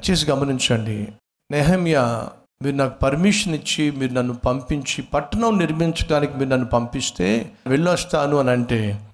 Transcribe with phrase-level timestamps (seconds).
[0.00, 1.12] దయచేసి గమనించండి.
[1.50, 2.30] నెహమ్యా
[2.62, 9.08] మీరు నాకు పర్మిషన్ ఇచ్చి మీరు నన్ను పంపించి పట్టణం నిర్మించడానికి మీరు నన్ను పంపిస్తే వెళ్ళొస్తాను అని అంటే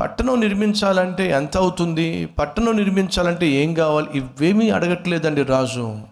[0.00, 2.26] పట్టణం నిర్మించాలంటే ఎంత అవుతుంది?
[2.26, 4.18] పట్టణం నిర్మించాలంటే ఏం కావాలి?
[4.18, 6.02] ఇవేమీ అడగట్లేదండి రాజు.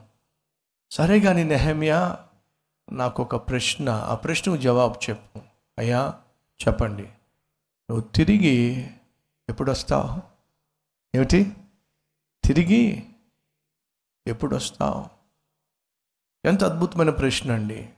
[0.90, 2.16] సరే కానీ నెహమ్యా
[2.92, 5.40] నాకు ఒక ప్రశ్న ఆ ప్రశ్నకు జవాబు చెప్పు.
[5.78, 6.14] అయ్యా
[6.68, 7.02] చెప్పండి.
[7.90, 8.86] నువ్వు తిరిగి
[9.48, 10.22] ఎప్పుడు వస్తావు
[11.16, 11.52] ఏమిటి?
[12.44, 13.02] తిరిగి
[14.26, 15.06] ఎప్పుడు వస్తావు
[16.44, 17.88] ఎంత అద్భుతమైన ప్రశ్న అండి.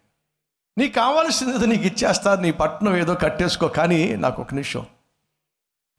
[0.79, 4.87] నీకు కావాల్సింది నీకు ఇచ్చేస్తా నీ పట్టణం ఏదో కట్టేసుకో కానీ నాకు ఒక నిమిషం.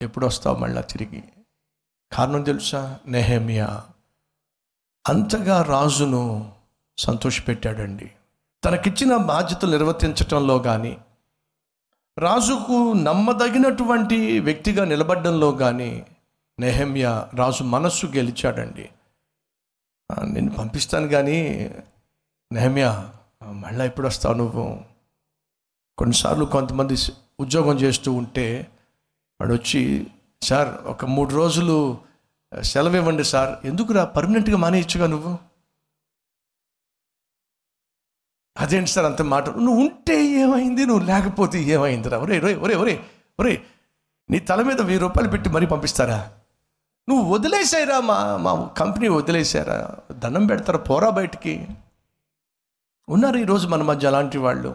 [0.02, 1.24] ఎప్పుడు వస్తావు మళ్ళా తిరిగి?
[2.12, 3.00] కారణం తెలుసా?
[3.08, 3.84] నెహమియా
[5.08, 6.54] అంతగా రాజును
[6.98, 8.12] సంతోషపెట్టాడండి.
[8.64, 10.98] తనకిచ్చిన బాధ్యతలు నిర్వర్తించటంలో కానీ
[12.18, 16.06] రాజుకు నమ్మదగినటువంటి వ్యక్తిగా నిలబడడంలో కానీ
[16.60, 18.90] నెహమ్యా రాజు మనస్సు గెలిచాడండి.
[20.24, 21.70] నేను పంపిస్తాను కానీ
[22.52, 23.14] నేమ్యా
[23.46, 24.80] మళ్ళీ ఎప్పుడు వస్తావు నువ్వు?
[25.98, 26.96] కొన్నిసార్లు కొంతమంది
[27.40, 28.68] ఉద్యోగం చేస్తూ ఉంటే
[29.42, 30.08] వాడు వచ్చి
[30.42, 31.98] సార్ ఒక మూడు రోజులు
[32.62, 33.66] సెలవు ఇవ్వండి సార్.
[33.66, 34.06] ఎందుకురా?
[34.06, 35.38] పర్మనెంట్గా మానేయచ్చుగా నువ్వు?
[38.58, 39.50] అదేంటి సార్ అంత మాట?
[39.50, 40.86] నువ్వు ఉంటే ఏమైంది?
[40.86, 42.18] నువ్వు లేకపోతే ఏమైందిరా?
[42.18, 43.06] ఒరే ఒరే ఒరే ఒరే
[43.40, 43.66] ఒరే
[44.30, 46.32] నీ తల మీద వెయ్యి రూపాయలు పెట్టి మరీ పంపిస్తారా?
[47.10, 51.68] నువ్వు వదిలేసాయిరా మా మా కంపెనీ వదిలేసారా దండం పెడతారా పోరా బయటికి?
[53.10, 54.70] ఉన్నారు ఈరోజు మన మధ్య అలాంటి వాళ్ళు.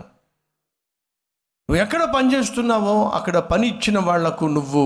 [1.70, 4.84] నువ్వు ఎక్కడ పని చేస్తున్నావో అక్కడ పని ఇచ్చిన వాళ్ళకు నువ్వు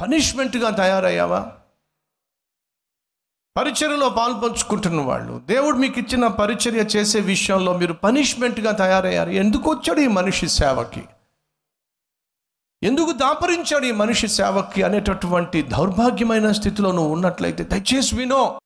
[0.00, 1.52] పనిష్మెంట్గా తయారయ్యావా?
[3.56, 9.30] పరిచర్యలో పాల్పంచుకుంటున్న వాళ్ళు దేవుడు మీకు ఇచ్చిన పరిచర్య చేసే విషయంలో మీరు పనిష్మెంట్గా తయారయ్యారు.
[9.30, 11.04] ఎందుకు వచ్చాడు ఈ మనిషి సేవకి?
[12.82, 17.64] ఎందుకు దాపరించాడు ఈ మనిషి సేవకి అనేటటువంటి దౌర్భాగ్యమైన స్థితిలో నువ్వు ఉన్నట్లయితే?
[17.64, 18.60] దయచేసి వినో.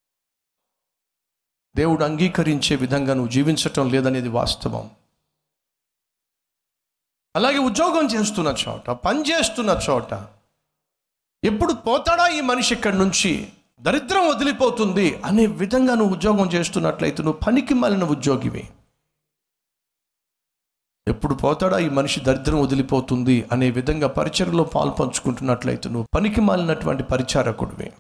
[1.77, 4.91] దేవుడు అంగీకరించే విధంగా నువ్వు జీవించటం లేదనేది వాస్తవం.
[7.37, 10.13] అలాగే ఉద్యోగం చేస్తున్న చోట పని చేస్తున్న చోట
[11.45, 13.53] ఎప్పుడు పోతాడా ఈ మనిషి ఇక్కడి నుంచి?
[13.81, 18.69] దరిద్రం వదిలిపోతుంది అనే విధంగా నువ్వు ఉద్యోగం చేస్తున్నట్లయితే నువ్వు పనికి మాలిన ఉద్యోగివి.
[21.09, 21.79] ఎప్పుడు పోతాడా?
[21.79, 27.93] ఈ మనిషి దరిద్రం వదిలిపోతుంది అనే విధంగా పరిచయలో పాల్పంచుకుంటున్నట్లయితే నువ్వు పనికి మాలినటువంటి పరిచారకుడివి.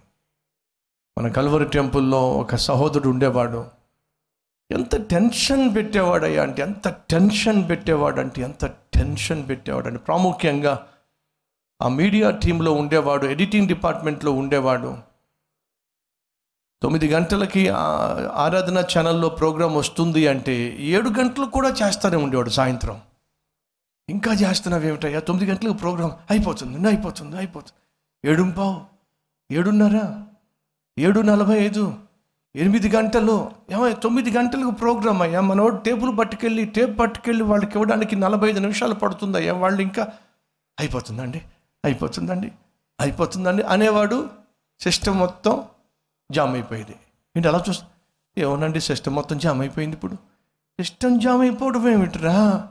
[1.19, 3.67] మన కల్వరి టెంపుల్లో ఒక సహోదరుడు ఉండేవాడు.
[4.71, 10.87] ఎంత టెన్షన్ పెట్టేవాడయ్యా అంటే ఎంత టెన్షన్ పెట్టేవాడు అంటే ఎంత టెన్షన్ పెట్టేవాడు అంటే ప్రాముఖ్యంగా
[11.83, 15.14] ఆ మీడియా టీంలో ఉండేవాడు ఎడిటింగ్ డిపార్ట్మెంట్లో ఉండేవాడు.
[16.85, 17.69] తొమ్మిది గంటలకి
[18.35, 23.01] ఆరాధన ఛానల్లో ప్రోగ్రాం వస్తుంది అంటే ఏడు గంటలు కూడా చేస్తూనే ఉండేవాడు సాయంత్రం.
[24.09, 25.21] ఇంకా చేస్తున్నావు ఏమిటయ్యా?
[25.21, 28.31] తొమ్మిది గంటలకు ప్రోగ్రాం అయిపోతుంది అయిపోతుంది అయిపోతుంది.
[28.31, 28.81] ఏడు పావు?
[29.51, 30.23] ఏడున్నర?
[30.99, 31.95] ఏడు నలభై ఐదు?
[32.57, 33.51] ఎనిమిది గంటలు?
[33.71, 35.41] ఏమో తొమ్మిది గంటలకు ప్రోగ్రామ్ అయ్యా?
[35.41, 39.53] మనోడు టేబుల్ పట్టుకెళ్ళి టేప్ పట్టుకెళ్ళి వాళ్ళకి ఇవ్వడానికి నలభై ఐదు నిమిషాలు పడుతుందయ్యా?
[39.53, 40.09] వాళ్ళు ఇంకా
[40.81, 41.43] అయిపోతుందండి
[41.85, 42.53] అయిపోతుందండి
[43.01, 44.31] అయిపోతుందండి అనేవాడు
[44.81, 45.65] సిస్టమ్ మొత్తం
[46.31, 46.97] జామ్ అయిపోయేది
[47.37, 47.87] ఏంటి అలా చూస్తా?
[48.39, 50.15] ఏమోనండి సిస్టమ్ మొత్తం జామ్ అయిపోయింది ఇప్పుడు.
[50.81, 52.69] సిస్టమ్ జామ్ అయిపోవడం ఏమిట్రా?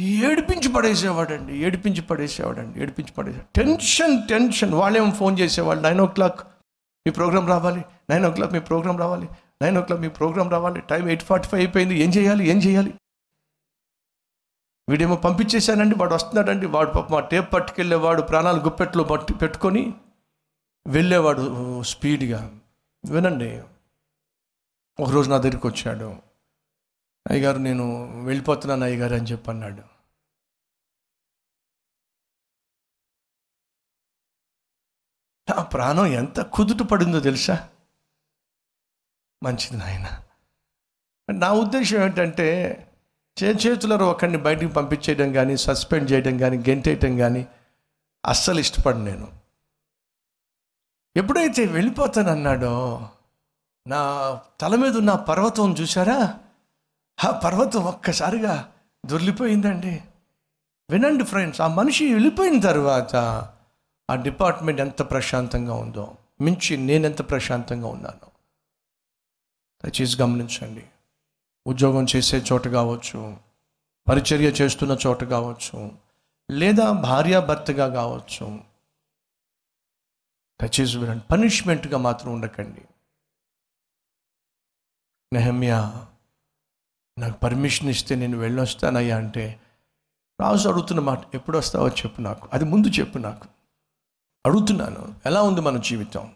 [0.00, 3.48] ఏడిపించి పడేసేవాడండి ఏడిపించి పడేసేవాడండి ఏడిపించి పడేసేవాడు.
[3.56, 4.74] Tension tension.
[4.74, 5.82] వాళ్ళేమో ఫోన్ చేసేవాళ్ళు.
[5.82, 6.40] నైన్ ఓ క్లాక్
[7.06, 9.28] మీ ప్రోగ్రామ్ రావాలి నైన్ ఓ క్లాక్ మీ ప్రోగ్రామ్ రావాలి
[9.62, 10.80] నైన్ ఓ క్లాక్ మీ ప్రోగ్రామ్ రావాలి.
[10.80, 11.94] టైం ఎయిట్ ఫార్టీ ఫైవ్ అయిపోయింది.
[11.94, 12.94] ఏం చేయాలి ఏం చేయాలి?
[14.88, 16.66] వీడేమో పంపించేశానండి వాడు వస్తున్నాడండి.
[16.66, 19.94] వాడు పాప మా టేప్ పట్టుకెళ్ళేవాడు ప్రాణాలు గుప్పెట్లో పట్టి పెట్టుకొని
[20.86, 22.60] వెళ్ళేవాడు స్పీడ్గా.
[23.12, 23.62] వినండి.
[25.02, 26.22] ఒకరోజు నా దగ్గరికి వచ్చాడు.
[27.30, 29.82] అయ్యగారు నేను వెళ్ళిపోతున్నాను అయ్యగారు అని చెప్పి అన్నాడు.
[35.50, 37.68] నా ప్రాణం ఎంత కుదుట పడిందో తెలుసా?
[39.42, 40.22] మంచిది నాయన.
[41.30, 42.72] నా ఉద్దేశం ఏంటంటే
[43.42, 47.46] చే చేతులలో ఒకరిని బయటికి పంపించేయడం కానీ సస్పెండ్ చేయడం కానీ గెంటేయటం కానీ
[48.26, 49.35] అస్సలు ఇష్టపడను నేను.
[51.16, 53.08] ఎప్పుడైతే వెళ్ళిపోతానన్నాడో
[53.86, 54.00] నా
[54.60, 56.38] తల మీద ఉన్న పర్వతం చూసారా
[57.24, 58.72] ఆ పర్వతం ఒక్కసారిగా
[59.06, 60.02] దొర్లిపోయిందండి
[60.90, 63.16] వినండి ఫ్రెండ్స్ ఆ మనిషి వెళ్ళిపోయిన తర్వాత
[64.10, 68.26] ఆ డిపార్ట్మెంట్ ఎంత ప్రశాంతంగా ఉందో మించి నేనెంత ప్రశాంతంగా ఉన్నాను.
[69.84, 70.84] దయచేసి గమనించండి.
[71.66, 73.36] ఉద్యోగం చేసే చోట కావచ్చు
[74.08, 75.92] పరిచర్య చేస్తున్న చోట కావచ్చు
[76.50, 78.75] లేదా భార్యాభర్తగా కావచ్చు
[80.62, 82.82] దయచేసి వినండి పనిష్మెంట్గా మాత్రం ఉండకండి.
[85.32, 86.06] నెహమ్యా
[87.18, 89.60] నాకు పర్మిషన్ ఇస్తే నేను వెళ్ళొస్తానయ్యా అంటే
[90.40, 92.48] రాజు అడుగుతున్న మాట ఎప్పుడు వస్తావో చెప్పు నాకు.
[92.52, 93.48] అది ముందు చెప్పు నాకు.
[94.46, 95.14] అడుగుతున్నాను.
[95.26, 96.34] ఎలా ఉంది మన జీవితం?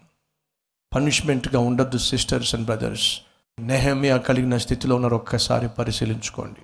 [0.94, 3.22] పనిష్మెంట్గా ఉండద్దు సిస్టర్స్ అండ్ బ్రదర్స్.
[3.58, 6.60] నెహమియా కలిగిన స్థితిలో ఉన్నారు ఒక్కసారి పరిశీలించుకోండి.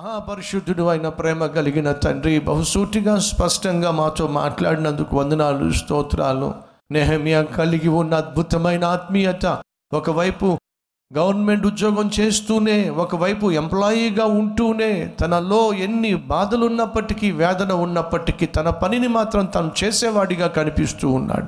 [0.00, 6.54] మహాపరిశుద్ధుడు అయిన ప్రేమ కలిగిన తండ్రి బహుసూటిగా స్పష్టంగా మాతో మాట్లాడినందుకు వందనాలు స్తోత్రాలు.
[6.90, 9.62] నెహమియా కలిగి ఉన్న అద్భుతమైన ఆత్మీయత
[9.92, 10.58] ఒకవైపు
[11.10, 19.44] గవర్నమెంట్ ఉద్యోగం చేస్తూనే ఒకవైపు ఎంప్లాయీగా ఉంటూనే తనలో ఎన్ని బాధలు ఉన్నప్పటికీ వేదన ఉన్నప్పటికీ తన పనిని మాత్రం
[19.44, 21.46] తను చేసేవాడిగా కనిపిస్తూ ఉన్నాడు.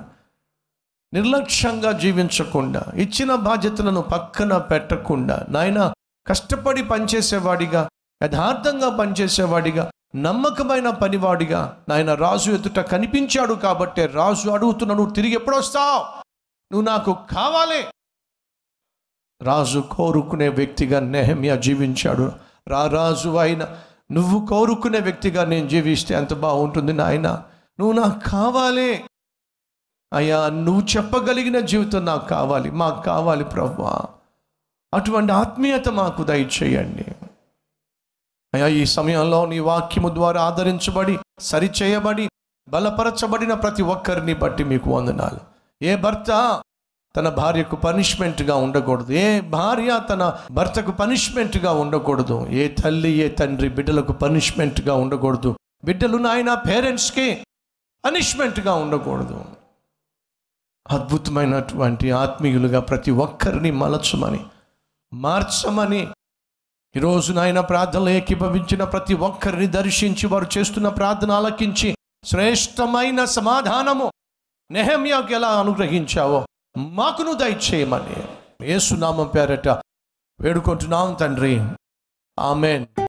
[1.13, 5.93] నిర్లక్ష్యంగా జీవించకుండా ఇచ్చిన బాధ్యతలను పక్కన పెట్టకుండా నాయన
[6.27, 7.89] కష్టపడి పనిచేసేవాడిగా
[8.23, 16.23] యథార్థంగా పనిచేసేవాడిగా నమ్మకమైన పనివాడిగా నాయన రాజు ఎదుట కనిపించాడు కాబట్టి రాజు అడుగుతున్నాడు తిరిగి ఎప్పుడు వస్తావు?
[16.73, 17.85] నువ్వు నాకు కావాలి.
[19.43, 22.33] రాజు కోరుకునే వ్యక్తిగా నెహమియా జీవించాడు.
[22.69, 23.69] రా రాజు అయిన
[24.13, 27.43] నువ్వు కోరుకునే వ్యక్తిగా నేను జీవిస్తే ఎంత బాగుంటుంది నాయన?
[27.81, 29.05] నువ్వు నాకు కావాలి.
[30.13, 34.05] అయ్యా నువ్వు చెప్పగలిగిన జీవితం నాకు కావాలి మాకు కావాలి ప్రభా
[34.95, 37.12] అటువంటి ఆత్మీయత మాకు దయచేయండి.
[38.55, 42.29] అయ్యా ఈ సమయంలో నీ వాక్యము ద్వారా ఆదరించబడి సరిచేయబడి
[42.69, 45.41] బలపరచబడిన ప్రతి ఒక్కరిని బట్టి మీకు వందనాలు.
[45.83, 46.61] ఏ భర్త
[47.17, 54.13] తన భార్యకు పనిష్మెంట్గా ఉండకూడదు ఏ భార్య తన భర్తకు పనిష్మెంట్గా ఉండకూడదు ఏ తల్లి ఏ తండ్రి బిడ్డలకు
[54.13, 57.45] పనిష్మెంట్గా ఉండకూడదు బిడ్డలు నాయన పేరెంట్స్కి
[58.05, 59.45] పనిష్మెంట్గా ఉండకూడదు.
[60.91, 64.41] అద్భుతమైనటువంటి ఆత్మీయులుగా ప్రతి ఒక్కరిని మలచమని
[65.13, 66.09] మార్చమని
[66.97, 74.13] ఈరోజు నాయన ప్రార్థనలు ఏకీభవించిన ప్రతి ఒక్కరిని దర్శించి వారు చేస్తున్న ప్రార్థన ఆలకించి శ్రేష్టమైన సమాధానము
[74.71, 76.47] నెహమ్యాకు ఎలా అనుగ్రహించావో
[76.77, 78.17] మాకును దయచేయమని
[78.63, 79.69] ఏసునామం పేరట
[80.41, 81.65] వేడుకుంటున్నాం తండ్రి.
[82.41, 82.87] ఆమెన్.